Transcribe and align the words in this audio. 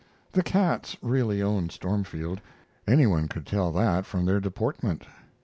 The 0.31 0.41
cats 0.41 0.97
really 1.03 1.43
owned 1.43 1.71
Stormfield; 1.71 2.41
any 2.87 3.05
one 3.05 3.27
could 3.27 3.45
tell 3.45 3.71
that 3.73 4.03
from 4.07 4.25
their 4.25 4.39
deportment. 4.39 5.05